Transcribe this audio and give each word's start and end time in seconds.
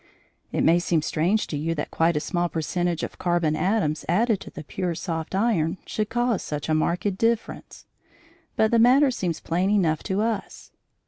It 0.51 0.63
may 0.63 0.79
seem 0.79 1.03
strange 1.03 1.45
to 1.45 1.55
you 1.57 1.75
that 1.75 1.91
quite 1.91 2.17
a 2.17 2.19
small 2.19 2.49
percentage 2.49 3.03
of 3.03 3.19
carbon 3.19 3.55
atoms 3.55 4.03
added 4.09 4.41
to 4.41 4.49
the 4.49 4.63
pure 4.63 4.95
soft 4.95 5.35
iron 5.35 5.77
should 5.85 6.09
cause 6.09 6.41
such 6.41 6.67
a 6.67 6.73
marked 6.73 7.19
difference, 7.19 7.85
but 8.55 8.71
the 8.71 8.79
matter 8.79 9.11
seems 9.11 9.39
plain 9.39 9.69
enough 9.69 10.01
to 10.01 10.21
us. 10.21 10.71